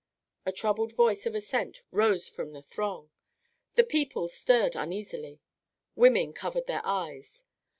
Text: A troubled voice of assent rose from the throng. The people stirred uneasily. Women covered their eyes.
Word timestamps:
A 0.47 0.51
troubled 0.51 0.93
voice 0.95 1.27
of 1.27 1.35
assent 1.35 1.83
rose 1.91 2.27
from 2.27 2.53
the 2.53 2.63
throng. 2.63 3.11
The 3.75 3.83
people 3.83 4.27
stirred 4.29 4.75
uneasily. 4.75 5.41
Women 5.95 6.33
covered 6.33 6.65
their 6.65 6.81
eyes. 6.83 7.43